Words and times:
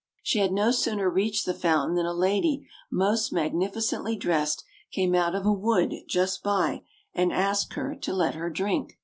She 0.23 0.39
had 0.39 0.51
no 0.51 0.71
sooner 0.71 1.07
reached 1.11 1.45
the 1.45 1.53
fountain 1.53 1.93
than 1.95 2.07
a 2.07 2.11
lady 2.11 2.67
most 2.91 3.31
magnificently 3.31 4.15
dressed 4.15 4.63
came 4.91 5.13
out 5.13 5.35
of 5.35 5.45
a 5.45 5.53
wood 5.53 5.93
just 6.09 6.41
by, 6.41 6.81
and 7.13 7.31
asked 7.31 7.73
her 7.73 7.93
to 7.93 8.11
let 8.11 8.33
her 8.33 8.49
drink. 8.49 8.97